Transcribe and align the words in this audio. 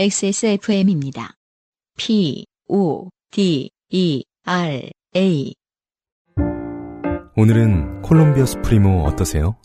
XSFM입니다. 0.00 1.34
P, 1.98 2.46
O, 2.68 3.10
D, 3.30 3.68
E, 3.90 4.24
R, 4.46 4.88
A. 5.14 5.54
오늘은 7.36 8.00
콜롬비아 8.00 8.46
수프리모 8.46 9.02
어떠세요? 9.02 9.56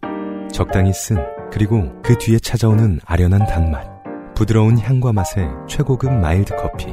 적당히 0.52 0.92
쓴, 0.92 1.20
그리고 1.54 1.90
그 2.04 2.18
뒤에 2.18 2.40
찾아오는 2.40 3.00
아련한 3.06 3.46
단맛. 3.46 3.88
부드러운 4.36 4.78
향과 4.78 5.14
맛의 5.14 5.48
최고급 5.70 6.12
mild 6.12 6.54
커피. 6.58 6.88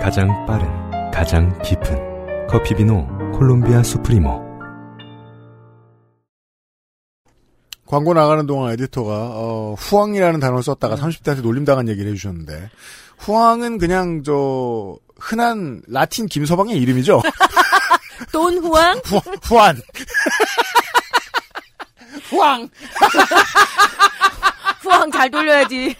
가장 0.00 0.46
빠른, 0.46 0.66
가장 1.10 1.60
깊은 1.60 2.46
커피 2.48 2.74
비노 2.74 3.06
콜롬비아 3.34 3.82
수프리모. 3.82 4.49
광고 7.90 8.14
나가는 8.14 8.46
동안 8.46 8.72
에디터가 8.74 9.30
어, 9.32 9.74
후황이라는 9.76 10.38
단어를 10.38 10.62
썼다가 10.62 10.94
30대한테 10.94 11.42
놀림당한 11.42 11.88
얘기를 11.88 12.12
해주셨는데 12.12 12.70
후황은 13.18 13.78
그냥 13.78 14.22
저 14.22 14.96
흔한 15.18 15.82
라틴 15.88 16.28
김서방의 16.28 16.76
이름이죠. 16.76 17.20
돈 18.30 18.58
후왕? 18.58 19.00
후, 19.04 19.20
후안. 19.42 19.82
후황. 22.28 22.68
후왕 24.82 25.10
잘 25.10 25.28
돌려야지. 25.28 25.96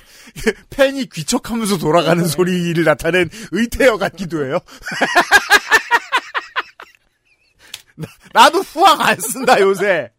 팬이 0.70 1.06
귀척하면서 1.06 1.78
돌아가는 1.78 2.24
소리를 2.24 2.84
나타낸 2.84 3.28
의태어 3.50 3.98
같기도 3.98 4.46
해요. 4.46 4.60
나, 7.96 8.06
나도 8.32 8.60
후황 8.60 9.00
안 9.00 9.18
쓴다 9.18 9.60
요새. 9.60 10.12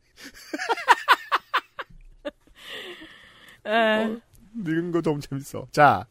에, 3.66 4.16
늙은 4.56 4.92
거 4.92 5.02
너무 5.02 5.20
재밌어. 5.22 5.68
자, 5.72 6.06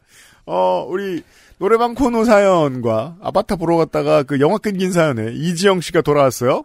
어, 0.46 0.84
우리 0.88 1.22
노래방 1.58 1.94
코너 1.94 2.24
사연과 2.24 3.16
아바타 3.20 3.56
보러 3.56 3.76
갔다가 3.76 4.22
그 4.22 4.40
영화 4.40 4.56
끊긴 4.58 4.92
사연에 4.92 5.32
이지영 5.32 5.80
씨가 5.80 6.00
돌아왔어요. 6.02 6.64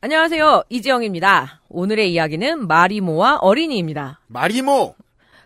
안녕하세요. 0.00 0.64
이지영입니다. 0.68 1.60
오늘의 1.68 2.12
이야기는 2.12 2.66
마리모와 2.66 3.36
어린이입니다. 3.36 4.20
마리모! 4.26 4.96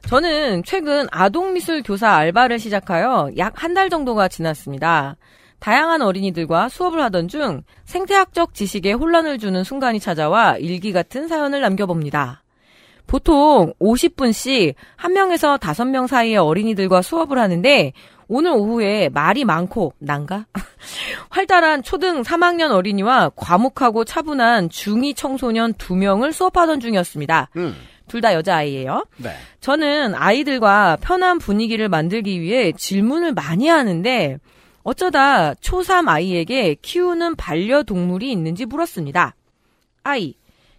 저는 0.09 0.63
최근 0.65 1.07
아동미술 1.11 1.83
교사 1.83 2.13
알바를 2.15 2.59
시작하여 2.59 3.31
약 3.37 3.63
한 3.63 3.75
달 3.75 3.91
정도가 3.91 4.29
지났습니다. 4.29 5.17
다양한 5.59 6.01
어린이들과 6.01 6.69
수업을 6.69 7.03
하던 7.05 7.29
중 7.29 7.63
생태학적 7.85 8.55
지식에 8.55 8.93
혼란을 8.93 9.39
주는 9.39 9.63
순간이 9.65 10.01
찾아와 10.01 10.57
일기 10.59 10.93
같은 10.93 11.29
사연을 11.29 11.61
남겨봅니다. 11.61 12.43
보통 13.07 13.73
50분씩 13.81 14.75
한 14.97 15.13
명에서 15.13 15.57
다섯 15.57 15.85
명 15.85 16.07
사이의 16.07 16.37
어린이들과 16.39 17.03
수업을 17.03 17.39
하는데 17.39 17.93
오늘 18.29 18.53
오후에 18.53 19.09
말이 19.09 19.45
많고 19.45 19.95
난가? 19.99 20.47
활달한 21.31 21.83
초등 21.83 22.23
3학년 22.23 22.73
어린이와 22.73 23.31
과묵하고 23.37 24.05
차분한 24.05 24.69
중2 24.69 25.15
청소년 25.15 25.75
두 25.75 25.95
명을 25.95 26.33
수업하던 26.33 26.81
중이었습니다. 26.81 27.51
음, 27.57 27.77
둘다 28.09 28.35
여자아이예요. 28.35 29.05
네. 29.19 29.31
저는 29.61 30.15
아이들과 30.15 30.97
편한 31.01 31.39
분위기를 31.39 31.89
만들기 31.89 32.41
위해 32.41 32.73
질문을 32.73 33.33
많이 33.33 33.69
하는데 33.69 34.39
어쩌다 34.83 35.55
초3 35.55 36.09
아이에게 36.09 36.77
키우는 36.81 37.37
반려동물이 37.37 38.31
있는지 38.31 38.67
물었습니다. 38.67 39.35
아이, 40.05 40.35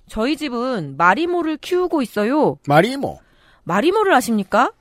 저희 0.07 0.37
집은 0.37 0.95
마리모를 0.97 1.57
키우고 1.57 2.01
있어요. 2.01 2.57
마리모. 2.67 3.19
마리모를 3.63 4.13
아십니까? 4.13 4.71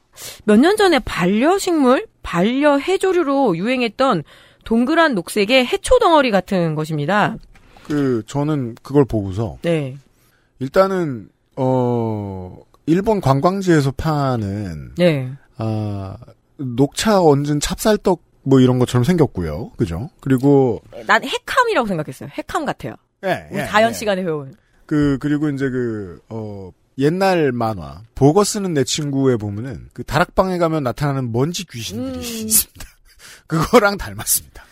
몇 0.44 0.56
년 0.59 0.76
전에 0.76 0.98
반려식물, 1.00 2.06
반려해조류로 2.22 3.56
유행했던 3.56 4.22
동그란 4.65 5.15
녹색의 5.15 5.66
해초 5.66 5.98
덩어리 5.98 6.31
같은 6.31 6.75
것입니다. 6.75 7.36
그, 7.84 8.22
저는 8.26 8.76
그걸 8.82 9.04
보고서, 9.04 9.59
네. 9.62 9.97
일단은, 10.59 11.28
어, 11.56 12.59
일본 12.86 13.20
관광지에서 13.20 13.92
파는, 13.92 14.94
네. 14.97 15.31
아, 15.59 16.16
녹차 16.56 17.22
얹은 17.22 17.60
찹쌀떡 17.60 18.22
뭐 18.42 18.60
이런 18.60 18.78
것처럼 18.78 19.04
생겼고요. 19.04 19.72
그죠? 19.76 20.09
그리고, 20.20 20.81
난 21.06 21.22
핵함이라고 21.25 21.86
생각했어요. 21.86 22.31
핵함 22.32 22.65
같아요. 22.65 22.94
예, 23.25 23.48
우리 23.50 23.60
예, 23.60 23.65
다연 23.66 23.91
예. 23.91 23.94
시간에 23.94 24.25
배운. 24.25 24.54
그, 24.86 25.19
그리고 25.20 25.48
이제 25.50 25.69
그, 25.69 26.20
어, 26.28 26.70
옛날 26.98 27.52
만화, 27.52 28.00
보거 28.14 28.44
쓰는 28.44 28.72
내 28.74 28.84
친구에 28.84 29.36
보면은, 29.36 29.88
그 29.92 30.02
다락방에 30.04 30.58
가면 30.58 30.82
나타나는 30.84 31.32
먼지 31.32 31.66
귀신들이 31.66 32.16
음. 32.19 32.47
있습니다. 32.47 32.84
그거랑 33.47 33.97
닮았습니다. 33.98 34.64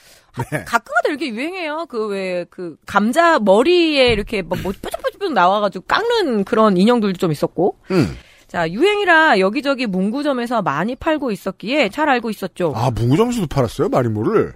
네. 0.51 0.65
가끔가다 0.65 1.09
이렇게 1.11 1.29
유행해요. 1.29 1.87
그 1.89 2.09
왜 2.09 2.45
그 2.51 2.77
감자 2.87 3.39
머리에 3.39 4.09
이렇게 4.09 4.43
뭐, 4.43 4.59
뭐 4.63 4.73
뾰족뾰족 4.83 5.33
나와가지고 5.33 5.85
깎는 5.87 6.43
그런 6.45 6.77
인형들도 6.77 7.19
좀 7.19 7.31
있었고. 7.31 7.79
음. 7.93 8.17
자 8.49 8.69
유행이라 8.71 9.39
여기저기 9.41 9.87
문구점에서 9.87 10.63
많이 10.63 10.95
팔고 10.97 11.31
있었기에 11.33 11.89
잘 11.91 12.09
알고 12.09 12.31
있었죠. 12.31 12.73
아, 12.77 12.91
문구점에서도 12.91 13.47
팔았어요? 13.49 13.89
마리모를? 13.89 14.55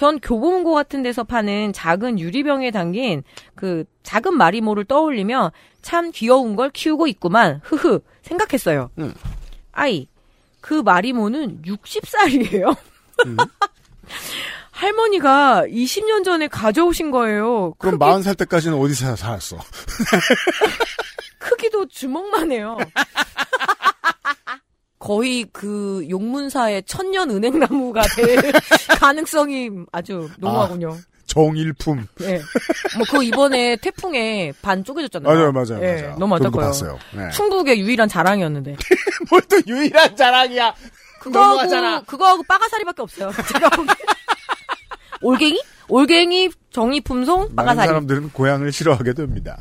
전 0.00 0.18
교보문고 0.18 0.72
같은 0.72 1.02
데서 1.02 1.24
파는 1.24 1.74
작은 1.74 2.18
유리병에 2.18 2.70
담긴 2.70 3.22
그 3.54 3.84
작은 4.02 4.34
마리모를 4.34 4.86
떠올리며 4.86 5.52
참 5.82 6.10
귀여운 6.10 6.56
걸 6.56 6.70
키우고 6.70 7.06
있구만. 7.06 7.60
흐흐 7.62 8.00
생각했어요. 8.22 8.88
음. 8.96 9.12
아이 9.72 10.08
그 10.62 10.72
마리모는 10.72 11.60
60살이에요. 11.66 12.74
음. 13.26 13.36
할머니가 14.72 15.64
20년 15.66 16.24
전에 16.24 16.48
가져오신 16.48 17.10
거예요. 17.10 17.74
그럼 17.76 17.98
크기, 17.98 18.10
40살 18.10 18.38
때까지는 18.38 18.78
어디서 18.78 19.16
살았어? 19.16 19.58
크기도 21.36 21.86
주먹만 21.86 22.52
해요. 22.52 22.78
거의 25.04 25.46
그 25.50 26.06
용문사의 26.10 26.82
천년 26.84 27.30
은행나무가 27.30 28.02
될 28.16 28.36
가능성이 29.00 29.70
아주 29.90 30.28
농후하군요. 30.38 30.96
정일품. 31.24 32.06
예. 32.22 32.34
뭐, 32.98 33.06
그 33.10 33.24
이번에 33.24 33.76
태풍에 33.76 34.52
반 34.60 34.84
쪼개졌잖아요. 34.84 35.32
맞아요, 35.32 35.52
맞아요, 35.52 35.82
예, 35.82 36.02
맞아요. 36.02 36.16
너무 36.18 36.34
안타까워요. 36.34 36.98
네. 37.16 37.30
충북의 37.30 37.80
유일한 37.80 38.08
자랑이었는데. 38.08 38.76
뭘 39.30 39.40
또 39.48 39.56
유일한 39.66 40.14
자랑이야. 40.16 40.74
그거하고, 41.20 42.04
그거하고 42.04 42.42
빠가사리밖에 42.42 43.02
없어요. 43.02 43.30
제가. 43.52 43.70
올갱이? 45.22 45.62
올갱이, 45.88 46.50
정리품송, 46.72 47.40
많은 47.40 47.56
빠가사리. 47.56 47.86
사람들은 47.88 48.30
고향을 48.32 48.70
싫어하게 48.72 49.14
됩니다. 49.14 49.58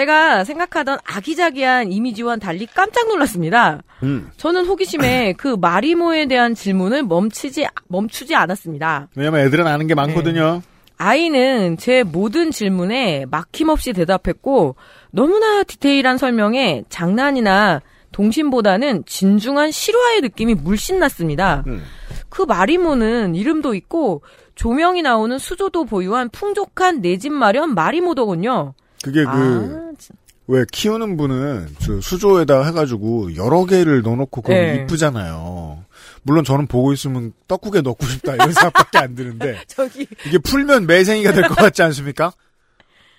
제가 0.00 0.44
생각하던 0.44 0.98
아기자기한 1.04 1.92
이미지와는 1.92 2.40
달리 2.40 2.64
깜짝 2.64 3.06
놀랐습니다. 3.08 3.82
음. 4.02 4.30
저는 4.38 4.64
호기심에 4.64 5.34
그 5.36 5.56
마리모에 5.60 6.24
대한 6.26 6.54
질문을 6.54 7.02
멈추지, 7.02 7.66
멈추지 7.88 8.34
않았습니다. 8.34 9.08
왜냐면 9.14 9.40
애들은 9.42 9.66
아는 9.66 9.86
게 9.86 9.94
많거든요. 9.94 10.62
아이는 10.96 11.76
제 11.76 12.02
모든 12.02 12.50
질문에 12.50 13.26
막힘없이 13.30 13.92
대답했고 13.92 14.76
너무나 15.10 15.62
디테일한 15.64 16.16
설명에 16.16 16.84
장난이나 16.88 17.82
동심보다는 18.12 19.04
진중한 19.06 19.70
실화의 19.70 20.22
느낌이 20.22 20.54
물씬 20.54 20.98
났습니다. 20.98 21.62
음. 21.66 21.82
그 22.30 22.42
마리모는 22.42 23.34
이름도 23.34 23.74
있고 23.74 24.22
조명이 24.54 25.02
나오는 25.02 25.38
수조도 25.38 25.84
보유한 25.84 26.30
풍족한 26.30 27.02
내 27.02 27.18
집 27.18 27.32
마련 27.32 27.74
마리모더군요. 27.74 28.72
그게 29.02 29.24
그, 29.24 29.30
아, 29.30 29.92
진- 29.98 30.16
왜 30.46 30.64
키우는 30.70 31.16
분은 31.16 31.76
저 31.80 32.00
수조에다 32.00 32.64
해가지고 32.64 33.36
여러 33.36 33.64
개를 33.66 34.02
넣어놓고 34.02 34.42
그럼 34.42 34.58
네. 34.60 34.82
이쁘잖아요. 34.82 35.84
물론 36.22 36.44
저는 36.44 36.66
보고 36.66 36.92
있으면 36.92 37.32
떡국에 37.48 37.80
넣고 37.82 38.04
싶다 38.06 38.34
이런 38.34 38.52
생각밖에 38.52 38.98
안 38.98 39.14
드는데 39.14 39.60
저기 39.68 40.06
이게 40.26 40.38
풀면 40.38 40.86
매생이가 40.86 41.32
될 41.32 41.42
것 41.48 41.54
같지 41.56 41.82
않습니까? 41.82 42.32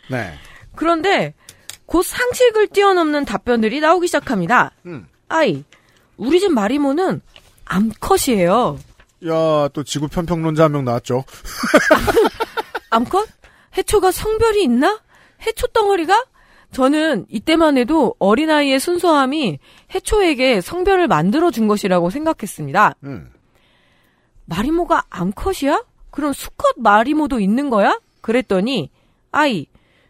네. 0.09 0.33
그런데 0.75 1.33
곧 1.85 2.03
상식을 2.03 2.67
뛰어넘는 2.67 3.25
답변들이 3.25 3.79
나오기 3.79 4.07
시작합니다. 4.07 4.71
음. 4.85 5.07
아이, 5.29 5.63
우리 6.17 6.39
집 6.39 6.51
마리모는 6.51 7.21
암컷이에요. 7.65 8.77
야, 9.27 9.67
또 9.73 9.83
지구 9.83 10.07
편평론자 10.07 10.63
한 10.65 10.71
명 10.73 10.83
나왔죠. 10.85 11.23
암컷? 12.89 13.27
해초가 13.77 14.11
성별이 14.11 14.63
있나? 14.63 14.99
해초 15.45 15.67
덩어리가? 15.67 16.25
저는 16.71 17.25
이때만 17.29 17.77
해도 17.77 18.15
어린아이의 18.19 18.79
순수함이 18.79 19.59
해초에게 19.93 20.61
성별을 20.61 21.07
만들어준 21.07 21.67
것이라고 21.67 22.09
생각했습니다. 22.09 22.95
음. 23.03 23.29
마리모가 24.45 25.03
암컷이야? 25.09 25.83
그럼 26.11 26.33
수컷 26.33 26.75
마리모도 26.77 27.39
있는 27.39 27.69
거야? 27.69 27.99
그랬더니, 28.21 28.89
아이, 29.31 29.65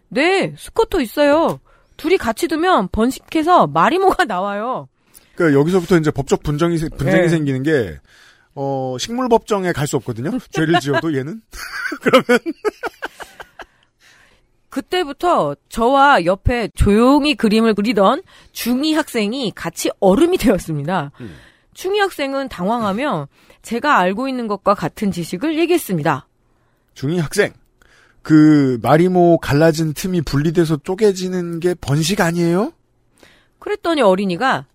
네, 0.09 0.53
수컷도 0.57 1.01
있어요. 1.01 1.59
둘이 1.97 2.17
같이 2.17 2.47
두면 2.47 2.89
번식해서 2.91 3.67
마리모가 3.67 4.25
나와요. 4.25 4.87
그러니까 5.35 5.59
여기서부터 5.59 5.97
이제 5.97 6.11
법적 6.11 6.43
분쟁이 6.43 6.77
세- 6.77 6.89
분쟁이 6.89 7.21
네. 7.23 7.29
생기는 7.29 7.63
게 7.63 7.99
어, 8.53 8.97
식물 8.99 9.29
법정에 9.29 9.71
갈 9.71 9.87
수 9.87 9.95
없거든요. 9.97 10.31
죄를 10.51 10.79
지어도 10.79 11.15
얘는 11.15 11.41
그 12.01 12.11
때부터 14.81 15.55
저와 15.69 16.25
옆에 16.25 16.69
조용히 16.75 17.35
그림을 17.35 17.73
그리던 17.73 18.23
중2 18.53 18.93
학생이 18.93 19.51
같이 19.53 19.89
얼음이 19.99 20.37
되었습니다. 20.37 21.11
음. 21.19 21.35
중2 21.73 21.97
학생은 21.97 22.47
당황하며 22.47 23.27
제가 23.61 23.97
알고 23.97 24.27
있는 24.27 24.47
것과 24.47 24.73
같은 24.73 25.11
지식을 25.11 25.59
얘기했습니다. 25.59 26.27
중이 26.93 27.19
학생. 27.19 27.53
그 28.21 28.79
마리모 28.81 29.39
갈라진 29.39 29.93
틈이 29.93 30.21
분리돼서 30.21 30.77
쪼개지는 30.77 31.59
게 31.59 31.73
번식 31.73 32.21
아니에요? 32.21 32.71
그랬더니 33.59 34.01
어린이가 34.01 34.67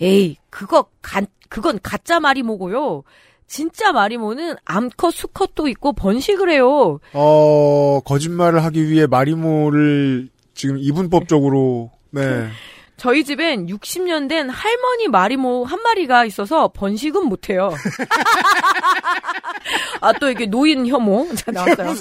에이 0.00 0.36
그거 0.50 0.86
가, 1.02 1.22
그건 1.48 1.78
가짜 1.82 2.20
마리모고요. 2.20 3.02
진짜 3.50 3.92
마리모는 3.92 4.54
암컷 4.64 5.12
수컷도 5.12 5.66
있고 5.66 5.92
번식을 5.92 6.50
해요. 6.50 7.00
어, 7.12 8.00
거짓말을 8.04 8.62
하기 8.62 8.88
위해 8.88 9.08
마리모를 9.08 10.28
지금 10.54 10.78
이분법적으로 10.78 11.90
네. 12.10 12.46
저희 12.96 13.24
집엔 13.24 13.66
60년 13.66 14.28
된 14.28 14.48
할머니 14.48 15.08
마리모 15.08 15.64
한 15.64 15.82
마리가 15.82 16.26
있어서 16.26 16.68
번식은 16.68 17.26
못해요. 17.26 17.74
아, 20.00 20.12
또 20.12 20.30
이게 20.30 20.46
노인 20.46 20.86
혐오. 20.86 21.26
자, 21.34 21.50
나왔어요. 21.50 21.94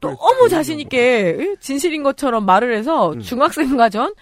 너무 0.00 0.48
자신있게 0.48 1.56
진실인 1.60 2.02
것처럼 2.02 2.46
말을 2.46 2.74
해서 2.74 3.12
음. 3.12 3.20
중학생과 3.20 3.90
전 3.90 4.14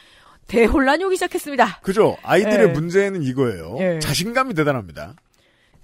대혼란이 0.46 1.04
오기 1.04 1.16
시작했습니다. 1.16 1.80
그죠? 1.80 2.16
아이들의 2.22 2.68
예. 2.68 2.72
문제는 2.72 3.22
이거예요. 3.22 3.76
예. 3.80 3.98
자신감이 3.98 4.54
대단합니다. 4.54 5.14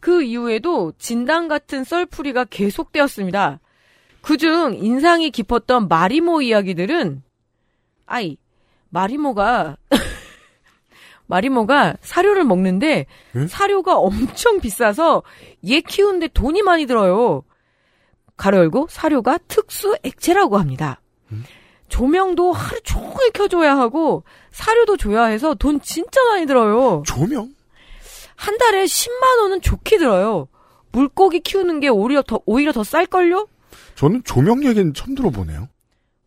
그 0.00 0.22
이후에도 0.22 0.92
진단 0.98 1.48
같은 1.48 1.84
썰풀이가 1.84 2.46
계속되었습니다. 2.46 3.60
그중 4.22 4.74
인상이 4.76 5.30
깊었던 5.30 5.88
마리모 5.88 6.42
이야기들은 6.42 7.22
아이 8.06 8.36
마리모가 8.90 9.76
마리모가 11.26 11.96
사료를 12.00 12.44
먹는데 12.44 13.06
응? 13.36 13.46
사료가 13.46 13.96
엄청 13.98 14.60
비싸서 14.60 15.22
얘 15.68 15.80
키우는데 15.80 16.28
돈이 16.28 16.62
많이 16.62 16.86
들어요. 16.86 17.44
가로 18.36 18.58
열고 18.58 18.88
사료가 18.90 19.38
특수 19.46 19.96
액체라고 20.02 20.58
합니다. 20.58 21.00
조명도 21.90 22.52
하루 22.52 22.80
종일 22.82 23.30
켜줘야 23.34 23.76
하고 23.76 24.24
사료도 24.52 24.96
줘야 24.96 25.24
해서 25.24 25.54
돈 25.54 25.80
진짜 25.82 26.22
많이 26.24 26.46
들어요. 26.46 27.02
조명? 27.06 27.50
한 28.36 28.56
달에 28.56 28.84
10만 28.86 29.42
원은 29.42 29.60
좋게 29.60 29.98
들어요. 29.98 30.48
물고기 30.92 31.40
키우는 31.40 31.80
게 31.80 31.88
오히려 31.88 32.22
더 32.22 32.40
오히려 32.46 32.72
더 32.72 32.82
쌀걸요? 32.82 33.46
저는 33.96 34.22
조명 34.24 34.64
얘기는 34.64 34.94
처음 34.94 35.14
들어보네요. 35.14 35.68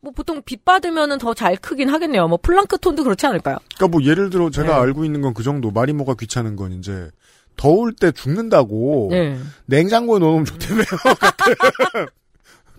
뭐 0.01 0.11
보통 0.11 0.41
빛 0.45 0.63
받으면은 0.65 1.17
더 1.17 1.33
잘 1.33 1.55
크긴 1.55 1.89
하겠네요. 1.89 2.27
뭐 2.27 2.37
플랑크톤도 2.41 3.03
그렇지 3.03 3.25
않을까요? 3.25 3.57
그러니까 3.75 3.87
뭐 3.97 4.03
예를 4.05 4.29
들어 4.29 4.49
제가 4.51 4.67
네. 4.67 4.73
알고 4.73 5.05
있는 5.05 5.21
건 5.21 5.33
그 5.33 5.41
정도. 5.43 5.71
마리모가 5.71 6.13
귀찮은 6.19 6.55
건 6.55 6.73
이제 6.73 7.09
더울 7.55 7.93
때 7.93 8.11
죽는다고 8.11 9.07
네. 9.11 9.39
냉장고에 9.65 10.19
넣어놓으면 10.19 10.45
좋다며요. 10.45 10.85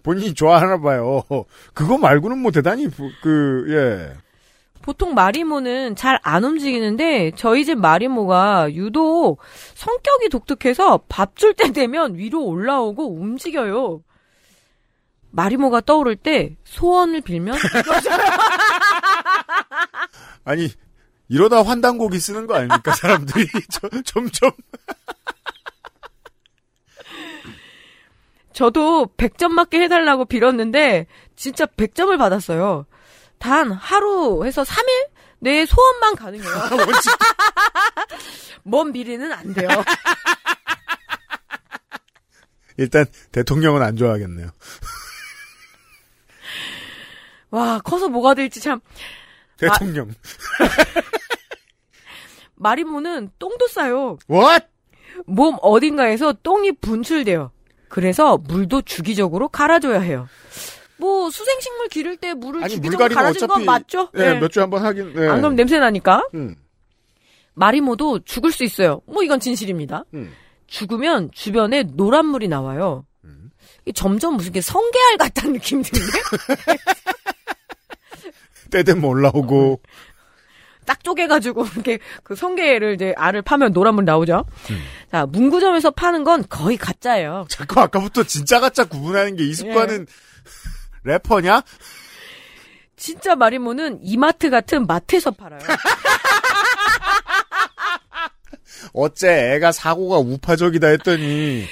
본인이 0.05 0.35
좋아하나 0.35 0.79
봐요. 0.81 1.25
그거 1.73 1.99
말고는 1.99 2.39
뭐 2.39 2.53
대단히 2.53 2.87
부- 2.89 3.11
그 3.23 3.65
예. 3.71 4.17
보통 4.83 5.15
마리모는 5.15 5.97
잘 5.97 6.19
안 6.23 6.45
움직이는데 6.45 7.33
저희 7.37 7.65
집 7.65 7.79
마리모가 7.79 8.75
유독 8.75 9.39
성격이 9.75 10.29
독특해서 10.29 10.99
밥 11.09 11.35
줄 11.37 11.55
때 11.55 11.73
되면 11.73 12.17
위로 12.17 12.45
올라오고 12.45 13.15
움직여요. 13.19 14.03
마리모가 15.31 15.81
떠오를 15.81 16.17
때 16.17 16.55
소원을 16.65 17.23
빌면 17.23 17.57
아니 20.45 20.69
이러다 21.29 21.63
환단곡이 21.63 22.19
쓰는 22.21 22.47
거 22.47 22.55
아닙니까 22.55 22.95
사람들이 22.95 23.47
저- 23.71 23.89
점점 24.05 24.51
저도 28.55 29.09
100점 29.17 29.49
맞게 29.51 29.83
해달라고 29.83 30.25
빌었는데 30.25 31.07
진짜 31.37 31.67
100점을 31.67 32.17
받았어요. 32.17 32.87
단 33.39 33.73
하루 33.73 34.47
해서 34.47 34.63
3일 34.63 35.09
내 35.41 35.67
소원만 35.67 36.15
가능해요. 36.17 36.49
원칙 36.71 37.13
먼 38.63 38.93
미래는 38.93 39.33
안 39.33 39.53
돼요. 39.53 39.69
일단 42.79 43.05
대통령은 43.33 43.83
안 43.83 43.97
좋아하겠네요. 43.97 44.51
와 47.51 47.79
커서 47.81 48.09
뭐가 48.09 48.35
될지 48.35 48.61
참 48.61 48.81
대통령. 49.59 50.15
마리모는 52.55 53.31
똥도 53.39 53.67
싸요. 53.67 54.17
What? 54.31 54.67
몸 55.27 55.57
어딘가에서 55.61 56.33
똥이 56.43 56.73
분출돼요. 56.81 57.51
그래서 57.95 58.39
물도 58.39 58.83
주기적으로 58.83 59.49
갈아줘야 59.49 60.01
해요. 60.01 60.27
뭐 60.97 61.31
수생식물 61.31 61.87
기를 61.87 62.17
때 62.17 62.35
물을 62.35 62.65
아니 62.65 62.75
주기적으로 62.75 63.05
어차피 63.29 63.47
건 63.47 63.65
맞죠? 63.65 64.11
예, 64.17 64.19
네. 64.19 64.41
몇 64.41 64.51
주에 64.51 64.63
한 64.63 64.71
번 64.71 64.85
하긴. 64.85 65.15
예. 65.17 65.29
안 65.29 65.41
그럼 65.41 65.55
냄새 65.55 65.79
나니까. 65.79 66.27
음, 66.35 66.57
마리모도 67.55 68.25
죽을 68.25 68.51
수 68.51 68.65
있어요. 68.65 69.01
뭐 69.07 69.23
이건 69.23 69.39
진실입니다. 69.39 70.07
음. 70.13 70.33
죽으면 70.67 71.31
주변에 71.33 71.85
노란 71.85 72.27
물이 72.27 72.49
나와요. 72.49 73.07
음. 73.23 73.53
이게 73.83 73.93
점점 73.93 74.39
무슨 74.39 74.51
게 74.53 74.61
성게알 74.61 75.17
같다는 75.19 75.53
느낌이 75.53 75.85
드는데 75.85 76.19
때 78.73 78.83
되면 78.83 79.05
올라오고. 79.05 79.81
딱 80.85 81.03
쪼개가지고 81.05 81.67
이렇게 81.75 81.99
그 82.23 82.35
성게를 82.35 82.95
이제 82.95 83.15
알을 83.17 83.43
파면 83.43 83.73
노란 83.73 83.95
물 83.95 84.05
나오죠. 84.05 84.45
음. 84.71 84.83
자 85.11 85.27
문구점에서 85.27 85.91
파는 85.93 86.25
건 86.25 86.45
거의 86.49 86.77
가짜예요. 86.77 87.47
자꾸 87.49 87.81
아까부터 87.81 88.23
진짜 88.25 88.61
가짜 88.61 88.85
구분하는 88.85 89.37
게 89.37 89.45
이 89.45 89.53
습관은 89.55 90.07
래퍼냐? 91.05 91.63
진짜 92.97 93.35
마리모는 93.35 93.99
이마트 94.03 94.49
같은 94.51 94.87
마트에서 94.87 95.31
팔아요. 95.33 95.61
어째 98.93 99.55
애가 99.55 99.73
사고가 99.73 100.19
우파적이다 100.19 100.87
했더니 100.89 101.67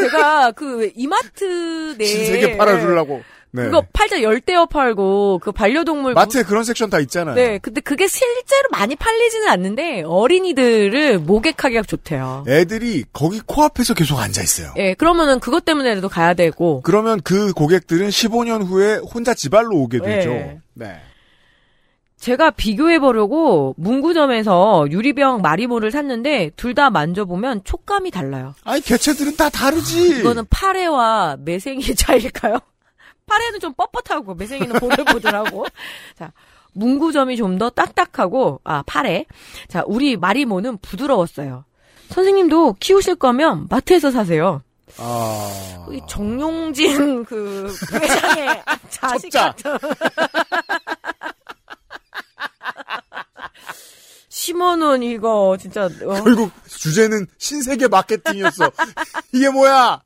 제가 0.00 0.52
그 0.52 0.90
이마트 0.94 1.94
내에 1.98 2.06
신세계 2.06 2.56
팔아주려고. 2.56 3.22
네. 3.50 3.64
그거 3.64 3.82
팔자 3.92 4.22
열대어 4.22 4.66
팔고 4.66 5.40
그 5.42 5.52
반려동물 5.52 6.14
마트에 6.14 6.42
그런 6.42 6.64
섹션 6.64 6.90
다 6.90 6.98
있잖아요. 7.00 7.34
네, 7.34 7.58
근데 7.58 7.80
그게 7.80 8.06
실제로 8.06 8.68
많이 8.70 8.94
팔리지는 8.94 9.48
않는데 9.48 10.02
어린이들을 10.06 11.18
모객하기가 11.20 11.82
좋대요. 11.82 12.44
애들이 12.46 13.04
거기 13.12 13.40
코앞에서 13.40 13.94
계속 13.94 14.18
앉아 14.18 14.42
있어요. 14.42 14.74
예, 14.76 14.94
그러면은 14.94 15.40
그것 15.40 15.64
때문에라도 15.64 16.08
가야 16.08 16.34
되고 16.34 16.82
그러면 16.82 17.20
그 17.22 17.52
고객들은 17.54 18.08
15년 18.08 18.66
후에 18.66 18.96
혼자 18.96 19.32
지발로 19.34 19.76
오게 19.76 20.00
되죠. 20.00 20.30
네. 20.30 20.60
네. 20.74 21.00
제가 22.18 22.50
비교해 22.50 22.98
보려고 22.98 23.74
문구점에서 23.78 24.88
유리병 24.90 25.40
마리모를 25.40 25.90
샀는데 25.92 26.50
둘 26.56 26.74
다 26.74 26.90
만져보면 26.90 27.62
촉감이 27.64 28.10
달라요. 28.10 28.54
아니 28.64 28.80
개체들은 28.80 29.36
다 29.36 29.48
다르지. 29.48 30.18
이거는 30.20 30.44
파래와 30.50 31.36
매생이의 31.40 31.94
차이일까요? 31.96 32.58
파래는 33.28 33.60
좀 33.60 33.72
뻣뻣하고 33.74 34.36
매생이는 34.36 34.78
보들보들하고. 34.80 35.66
자, 36.18 36.32
문구점이 36.72 37.36
좀 37.36 37.58
더 37.58 37.70
딱딱하고 37.70 38.60
아 38.64 38.82
파래. 38.86 39.24
자, 39.68 39.82
우리 39.86 40.16
마리모는 40.16 40.78
부드러웠어요. 40.78 41.64
선생님도 42.10 42.76
키우실 42.80 43.16
거면 43.16 43.66
마트에서 43.70 44.10
사세요. 44.10 44.62
아. 44.96 45.86
이 45.90 46.00
정용진 46.08 47.24
그 47.24 47.72
회장의 47.92 48.62
자식. 48.90 49.30
같은. 49.32 49.76
10만 54.30 54.82
원 54.82 55.02
이거 55.02 55.56
진짜 55.60 55.84
어. 55.86 56.22
결국 56.22 56.50
주제는 56.66 57.26
신세계 57.38 57.88
마케팅이었어. 57.88 58.70
이게 59.32 59.50
뭐야? 59.50 60.00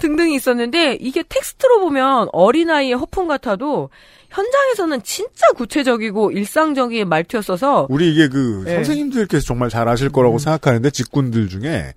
등등이 0.00 0.34
있었는데 0.34 0.98
이게 1.00 1.22
텍스트로 1.28 1.80
보면 1.80 2.28
어린아이의 2.32 2.94
허풍 2.94 3.28
같아도 3.28 3.90
현장에서는 4.30 5.02
진짜 5.04 5.46
구체적이고 5.54 6.32
일상적인 6.32 7.08
말투였어서 7.08 7.86
우리 7.88 8.10
이게 8.10 8.28
그 8.28 8.62
네. 8.64 8.74
선생님들께서 8.76 9.46
정말 9.46 9.70
잘 9.70 9.88
아실 9.88 10.10
거라고 10.10 10.38
생각하는데 10.38 10.90
친구들 10.90 11.48
중에 11.48 11.94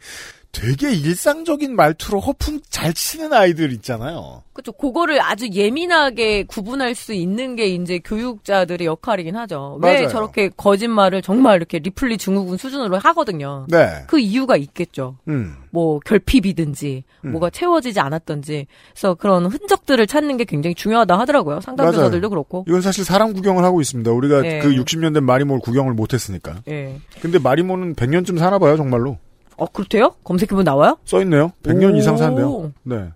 되게 0.57 0.91
일상적인 0.91 1.75
말투로 1.75 2.19
허풍 2.19 2.61
잘 2.67 2.91
치는 2.91 3.31
아이들 3.31 3.71
있잖아요. 3.73 4.41
그렇죠. 4.53 4.71
그거를 4.71 5.21
아주 5.21 5.47
예민하게 5.49 6.45
구분할 6.45 6.95
수 6.95 7.13
있는 7.13 7.55
게 7.55 7.67
이제 7.67 7.99
교육자들의 8.03 8.87
역할이긴 8.87 9.35
하죠. 9.35 9.77
왜 9.83 9.93
맞아요. 9.93 10.07
저렇게 10.07 10.49
거짓말을 10.49 11.21
정말 11.21 11.57
이렇게 11.57 11.77
리플리 11.77 12.17
증후군 12.17 12.57
수준으로 12.57 12.97
하거든요. 12.97 13.67
네. 13.69 14.03
그 14.07 14.17
이유가 14.17 14.57
있겠죠. 14.57 15.17
음. 15.27 15.57
뭐 15.69 15.99
결핍이든지 15.99 17.03
음. 17.25 17.31
뭐가 17.33 17.51
채워지지 17.51 17.99
않았던지 17.99 18.65
그래서 18.93 19.13
그런 19.13 19.45
흔적들을 19.45 20.07
찾는 20.07 20.37
게 20.37 20.45
굉장히 20.45 20.73
중요하다 20.73 21.19
하더라고요. 21.19 21.61
상담교사들도 21.61 22.29
그렇고. 22.31 22.65
이건 22.67 22.81
사실 22.81 23.05
사람 23.05 23.33
구경을 23.33 23.63
하고 23.63 23.79
있습니다. 23.79 24.09
우리가 24.09 24.41
네. 24.41 24.57
그 24.57 24.71
60년대 24.71 25.21
마리모를 25.21 25.61
구경을 25.61 25.93
못 25.93 26.15
했으니까. 26.15 26.61
예. 26.67 26.99
근데 27.21 27.37
마리모는 27.37 27.93
100년쯤 27.93 28.39
사나 28.39 28.57
봐요, 28.57 28.75
정말로. 28.75 29.19
어 29.57 29.65
그렇대요? 29.65 30.15
검색해보면 30.23 30.63
나와요? 30.63 30.97
써있네요. 31.05 31.51
100년 31.63 31.93
오. 31.93 31.97
이상 31.97 32.17
산대요. 32.17 32.71
네. 32.83 33.09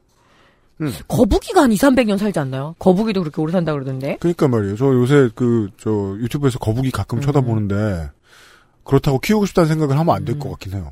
거북이가 1.08 1.62
한 1.62 1.72
2, 1.72 1.76
300년 1.76 2.18
살지 2.18 2.40
않나요? 2.40 2.76
거북이도 2.80 3.22
그렇게 3.22 3.40
오래 3.40 3.52
산다 3.52 3.72
그러던데. 3.74 4.18
그러니까 4.20 4.48
말이에요. 4.48 4.76
저 4.78 4.86
요새 4.88 5.30
그, 5.36 5.70
저, 5.78 5.92
유튜브에서 6.18 6.58
거북이 6.58 6.90
가끔 6.90 7.20
음. 7.20 7.22
쳐다보는데, 7.22 8.10
그렇다고 8.84 9.20
키우고 9.20 9.46
싶다는 9.46 9.68
생각을 9.68 10.00
하면 10.00 10.16
안될 10.16 10.38
음. 10.38 10.40
것 10.40 10.50
같긴 10.50 10.74
해요. 10.74 10.92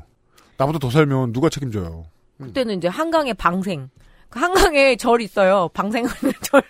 나보다 0.58 0.78
더 0.78 0.90
살면 0.90 1.32
누가 1.32 1.48
책임져요? 1.48 2.04
그때는 2.38 2.78
이제 2.78 2.86
한강에 2.86 3.32
방생. 3.32 3.90
그 4.28 4.38
한강에 4.38 4.96
절 4.96 5.20
있어요. 5.22 5.68
방생하는 5.74 6.32
절. 6.42 6.62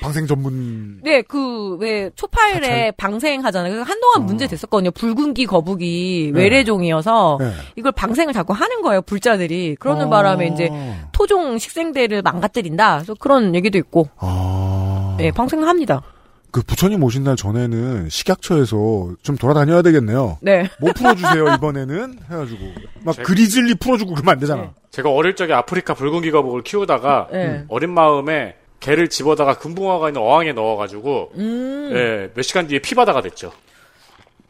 방생 0.00 0.26
전문, 0.26 1.00
네, 1.02 1.22
그, 1.22 1.76
왜, 1.76 2.10
초파일에 2.14 2.92
방생하잖아요. 2.96 3.72
그래서 3.72 3.88
한동안 3.90 4.22
어. 4.22 4.24
문제 4.24 4.46
됐었거든요. 4.46 4.90
붉은기 4.90 5.46
거북이 5.46 6.32
네. 6.34 6.40
외래종이어서 6.40 7.38
네. 7.40 7.52
이걸 7.76 7.92
방생을 7.92 8.32
자꾸 8.34 8.52
하는 8.52 8.82
거예요. 8.82 9.02
불자들이. 9.02 9.76
그러는 9.78 10.06
아. 10.06 10.10
바람에 10.10 10.48
이제 10.48 10.68
토종 11.12 11.58
식생대를 11.58 12.22
망가뜨린다. 12.22 12.96
그래서 12.96 13.14
그런 13.14 13.54
얘기도 13.54 13.78
있고. 13.78 14.08
아. 14.18 15.14
네, 15.18 15.30
방생을 15.30 15.68
합니다. 15.68 16.02
그 16.50 16.62
부처님 16.62 17.02
오신 17.02 17.24
날 17.24 17.34
전에는 17.34 18.08
식약처에서 18.10 19.14
좀 19.22 19.36
돌아다녀야 19.36 19.82
되겠네요. 19.82 20.38
네. 20.40 20.68
뭐 20.80 20.92
풀어주세요, 20.92 21.54
이번에는? 21.56 22.18
해가지고. 22.30 22.58
막 23.04 23.14
제- 23.16 23.22
그리즐리 23.22 23.74
풀어주고 23.74 24.14
그러면 24.14 24.32
안 24.34 24.38
되잖아. 24.38 24.62
네. 24.62 24.70
제가 24.90 25.10
어릴 25.10 25.34
적에 25.34 25.52
아프리카 25.52 25.94
붉은기 25.94 26.30
거북을 26.30 26.62
키우다가 26.62 27.28
네. 27.32 27.64
어린 27.68 27.90
마음에 27.90 28.54
개를 28.84 29.08
집어다가 29.08 29.56
금붕어가 29.56 30.08
있는 30.10 30.20
어항에 30.20 30.52
넣어가지고 30.52 31.32
음. 31.36 31.90
예, 31.94 32.30
몇 32.34 32.42
시간 32.42 32.66
뒤에 32.66 32.80
피바다가 32.80 33.22
됐죠. 33.22 33.50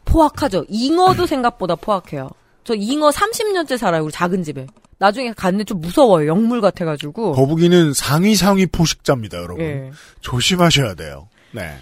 포악하죠. 0.05 0.65
잉어도 0.69 1.25
생각보다 1.27 1.77
포악해요. 1.77 2.31
저 2.65 2.75
잉어 2.75 3.11
30년째 3.11 3.79
살아요. 3.79 4.03
우리 4.03 4.11
작은 4.11 4.43
집에. 4.43 4.67
나중에 4.99 5.33
갔는데 5.33 5.65
좀 5.65 5.81
무서워요. 5.81 6.27
영물 6.27 6.61
같아가지고. 6.61 7.33
거북이는 7.33 7.93
상위 7.93 8.35
상위 8.35 8.67
포식자입니다, 8.67 9.39
여러분. 9.39 9.65
예. 9.65 9.91
조심하셔야 10.21 10.95
돼요. 10.95 11.29
네. 11.53 11.77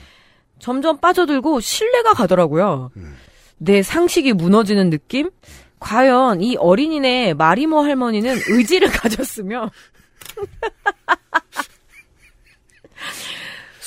점점 0.59 0.99
빠져들고 0.99 1.61
신뢰가 1.61 2.13
가더라고요. 2.13 2.91
음. 2.97 3.17
내 3.57 3.83
상식이 3.83 4.35
무너지는 4.35 4.91
느낌? 4.91 5.31
과연 5.81 6.43
이 6.43 6.57
어린이네 6.57 7.35
마리모 7.35 7.81
할머니는 7.81 8.37
의지를 8.49 8.89
가졌으며 8.93 9.71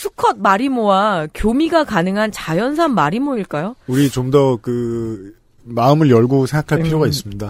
수컷 0.05 0.37
마리모와 0.37 1.27
교미가 1.33 1.83
가능한 1.85 2.31
자연산 2.31 2.93
마리모일까요? 2.93 3.75
우리 3.87 4.07
좀 4.11 4.29
더 4.29 4.57
그 4.61 5.33
마음을 5.63 6.11
열고 6.11 6.45
생각할 6.45 6.79
음. 6.79 6.83
필요가 6.83 7.07
있습니다. 7.07 7.49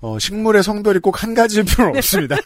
어, 0.00 0.16
식물의 0.20 0.62
성별이 0.62 1.00
꼭 1.00 1.20
한 1.24 1.34
가지일 1.34 1.64
필요는 1.64 1.96
없습니다. 1.96 2.36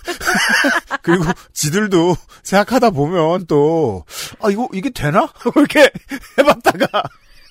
그리고 1.02 1.24
지들도 1.52 2.14
생각하다 2.42 2.90
보면 2.90 3.44
또, 3.46 4.04
아, 4.40 4.48
이거, 4.50 4.68
이게 4.72 4.88
되나? 4.88 5.28
이렇게 5.54 5.90
해봤다가. 6.38 7.02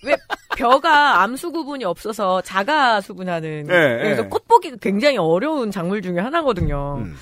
왜 0.03 0.17
벼가 0.57 1.21
암수 1.21 1.51
구분이 1.51 1.83
없어서 1.85 2.41
자가 2.41 3.01
수분하는 3.01 3.67
예, 3.69 3.99
그래서 4.01 4.23
예. 4.23 4.27
꽃 4.27 4.47
보기가 4.47 4.77
굉장히 4.81 5.17
어려운 5.17 5.69
작물 5.69 6.01
중에 6.01 6.17
하나거든요. 6.19 6.95
음. 6.97 7.15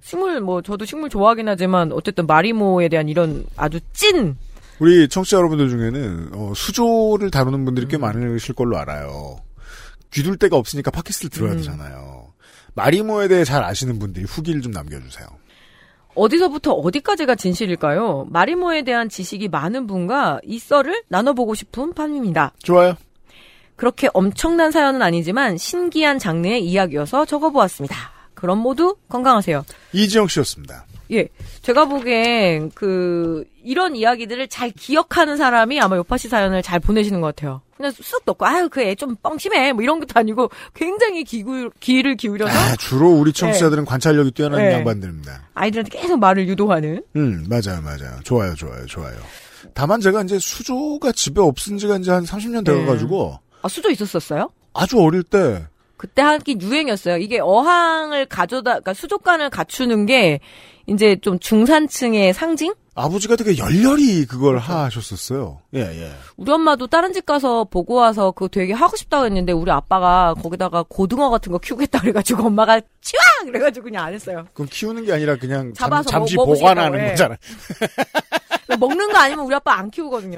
식물 0.00 0.40
뭐 0.40 0.62
저도 0.62 0.84
식물 0.84 1.08
좋아하긴 1.10 1.48
하지만 1.48 1.92
어쨌든 1.92 2.26
마리모에 2.26 2.88
대한 2.88 3.08
이런 3.08 3.44
아주 3.56 3.80
찐 3.92 4.36
우리 4.78 5.08
청취자 5.08 5.38
여러분들 5.38 5.70
중에는, 5.70 6.30
어, 6.34 6.52
수조를 6.54 7.30
다루는 7.30 7.64
분들이 7.64 7.86
음. 7.86 7.88
꽤 7.88 7.96
많으실 7.96 8.54
걸로 8.54 8.76
알아요. 8.76 9.38
귀둘 10.12 10.36
데가 10.36 10.56
없으니까 10.56 10.90
팟캐스트를 10.90 11.30
들어야 11.30 11.52
음. 11.52 11.56
되잖아요. 11.58 12.32
마리모에 12.74 13.28
대해 13.28 13.44
잘 13.44 13.64
아시는 13.64 13.98
분들이 13.98 14.26
후기를 14.26 14.60
좀 14.60 14.72
남겨주세요. 14.72 15.26
어디서부터 16.14 16.72
어디까지가 16.72 17.34
진실일까요? 17.34 18.26
마리모에 18.30 18.82
대한 18.82 19.08
지식이 19.08 19.48
많은 19.48 19.86
분과 19.86 20.40
이 20.44 20.58
썰을 20.58 21.04
나눠보고 21.08 21.54
싶은 21.54 21.94
판입니다. 21.94 22.52
좋아요. 22.62 22.96
그렇게 23.76 24.08
엄청난 24.14 24.70
사연은 24.70 25.02
아니지만 25.02 25.58
신기한 25.58 26.18
장르의 26.18 26.64
이야기여서 26.64 27.26
적어보았습니다. 27.26 28.15
그럼 28.36 28.58
모두 28.58 28.96
건강하세요. 29.08 29.64
이지영 29.92 30.28
씨였습니다. 30.28 30.86
예. 31.12 31.28
제가 31.62 31.84
보기엔 31.86 32.70
그 32.74 33.44
이런 33.64 33.94
이야기들을 33.96 34.48
잘 34.48 34.70
기억하는 34.70 35.36
사람이 35.36 35.80
아마 35.80 35.96
요파시 35.96 36.28
사연을 36.28 36.62
잘 36.62 36.80
보내시는 36.80 37.20
것 37.20 37.28
같아요. 37.34 37.60
그냥 37.76 37.92
쑥 37.92 38.22
넣고 38.24 38.44
아유 38.46 38.68
그 38.68 38.80
애 38.82 38.94
좀 38.96 39.14
뻥심해 39.22 39.72
뭐 39.72 39.82
이런 39.82 40.00
것도 40.00 40.18
아니고 40.18 40.50
굉장히 40.74 41.22
기구, 41.24 41.70
귀를 41.80 42.16
기울여서 42.16 42.52
아, 42.52 42.76
주로 42.76 43.10
우리 43.10 43.32
청취자들은 43.32 43.84
관찰력이 43.84 44.32
뛰어난 44.32 44.60
네. 44.60 44.72
양반들입니다. 44.74 45.42
아이들한테 45.54 45.96
계속 45.98 46.18
말을 46.18 46.48
유도하는 46.48 47.02
음, 47.16 47.46
맞아요, 47.48 47.80
맞아요. 47.82 48.18
좋아요, 48.24 48.54
좋아요, 48.54 48.84
좋아요. 48.86 49.16
다만 49.74 50.00
제가 50.00 50.22
이제 50.22 50.38
수조가 50.38 51.12
집에 51.12 51.40
없은 51.40 51.78
지가 51.78 51.98
이제 51.98 52.10
한 52.10 52.24
30년 52.24 52.64
돼가지고 52.64 53.38
아 53.62 53.68
수조 53.68 53.90
있었었어요? 53.90 54.50
아주 54.74 54.98
어릴 55.00 55.22
때 55.22 55.66
그때 55.96 56.22
하긴 56.22 56.60
유행이었어요. 56.62 57.16
이게 57.18 57.40
어항을 57.40 58.26
가져다, 58.26 58.72
그러니까 58.72 58.94
수족관을 58.94 59.50
갖추는 59.50 60.06
게 60.06 60.40
이제 60.86 61.16
좀 61.20 61.38
중산층의 61.38 62.32
상징? 62.34 62.74
아버지가 62.94 63.36
되게 63.36 63.58
열렬히 63.58 64.24
그걸 64.24 64.56
하셨었어요. 64.56 65.60
예, 65.74 65.80
예. 65.80 66.12
우리 66.38 66.50
엄마도 66.50 66.86
다른 66.86 67.12
집 67.12 67.26
가서 67.26 67.64
보고 67.64 67.94
와서 67.94 68.30
그거 68.30 68.48
되게 68.48 68.72
하고 68.72 68.96
싶다고 68.96 69.26
했는데 69.26 69.52
우리 69.52 69.70
아빠가 69.70 70.32
거기다가 70.40 70.82
고등어 70.88 71.28
같은 71.28 71.52
거 71.52 71.58
키우겠다 71.58 72.00
그래가지고 72.00 72.44
엄마가 72.46 72.80
치왕! 73.02 73.52
그래가지고 73.52 73.84
그냥 73.84 74.04
안 74.06 74.14
했어요. 74.14 74.46
그럼 74.54 74.68
키우는 74.70 75.04
게 75.04 75.12
아니라 75.12 75.36
그냥 75.36 75.74
잠, 75.74 75.90
잡아서 75.90 76.08
잠시 76.08 76.36
먹- 76.36 76.46
먹으시겠다고, 76.46 76.74
보관하는 76.74 77.04
예. 77.06 77.10
거잖아요. 77.10 77.36
먹는 78.78 79.12
거 79.12 79.18
아니면 79.18 79.46
우리 79.46 79.54
아빠 79.54 79.74
안 79.74 79.90
키우거든요. 79.90 80.36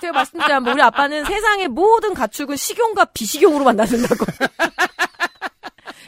제가 0.00 0.12
말씀드리면 0.12 0.68
우리 0.68 0.82
아빠는 0.82 1.24
세상의 1.24 1.68
모든 1.68 2.14
가축은 2.14 2.56
식용과 2.56 3.06
비식용으로 3.06 3.64
만나는다고. 3.64 4.26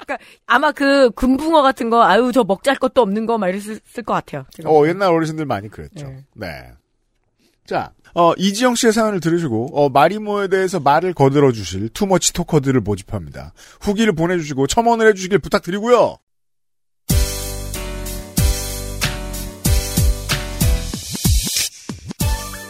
그러니까 0.05 0.19
아마 0.47 0.73
그 0.73 1.11
금붕어 1.11 1.63
같은 1.63 1.89
거 1.91 2.03
아유 2.05 2.31
저 2.35 2.45
먹잘 2.45 2.77
것도 2.77 3.01
없는 3.03 3.27
거 3.27 3.39
막 3.39 3.49
이랬을 3.49 3.81
것 4.05 4.13
같아요. 4.13 4.45
어, 4.65 4.87
옛날 4.87 5.13
어르신들 5.13 5.47
많이 5.47 5.69
그랬죠. 5.69 6.07
네. 6.07 6.25
네. 6.35 6.73
자, 7.67 7.93
어, 8.15 8.33
이지영 8.37 8.75
씨의 8.75 8.93
사연을 8.93 9.21
들으시고, 9.21 9.69
어, 9.73 9.89
마리모에 9.89 10.49
대해서 10.49 10.81
말을 10.81 11.15
거들어 11.15 11.53
주실 11.53 11.89
투머치 11.91 12.33
토커들을 12.33 12.81
모집합니다. 12.81 13.53
후기를 13.81 14.13
보내주시고 14.15 14.67
첨언을 14.67 15.07
해주시길 15.09 15.39
부탁드리고요. 15.39 16.17